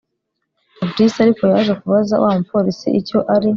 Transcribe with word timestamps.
fabric 0.77 1.15
ariko 1.25 1.41
yaje 1.53 1.73
kubaza 1.81 2.13
wamupolice 2.23 2.87
icyo 2.99 3.19
ari 3.33 3.49